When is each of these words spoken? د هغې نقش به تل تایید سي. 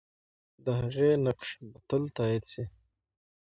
د 0.63 0.65
هغې 0.79 1.09
نقش 1.25 1.49
به 1.69 1.77
تل 1.87 2.03
تایید 2.17 2.43
سي. 2.51 2.63